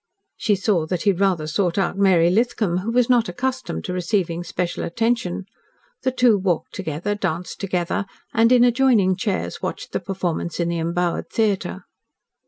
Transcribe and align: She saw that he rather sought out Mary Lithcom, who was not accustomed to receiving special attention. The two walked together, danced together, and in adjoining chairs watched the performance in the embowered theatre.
She 0.35 0.55
saw 0.55 0.87
that 0.87 1.03
he 1.03 1.11
rather 1.11 1.45
sought 1.45 1.77
out 1.77 1.95
Mary 1.95 2.31
Lithcom, 2.31 2.79
who 2.79 2.91
was 2.91 3.07
not 3.07 3.29
accustomed 3.29 3.83
to 3.85 3.93
receiving 3.93 4.43
special 4.43 4.83
attention. 4.83 5.45
The 6.01 6.09
two 6.11 6.39
walked 6.39 6.73
together, 6.73 7.13
danced 7.13 7.59
together, 7.61 8.07
and 8.33 8.51
in 8.51 8.63
adjoining 8.63 9.15
chairs 9.15 9.61
watched 9.61 9.91
the 9.91 9.99
performance 9.99 10.59
in 10.59 10.69
the 10.69 10.79
embowered 10.79 11.29
theatre. 11.29 11.83